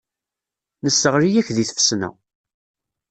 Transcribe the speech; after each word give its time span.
Nesseɣli-ak 0.83 1.47
deg 1.55 1.65
tfesna. 1.69 2.09